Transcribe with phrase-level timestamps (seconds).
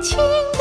[0.00, 0.57] 情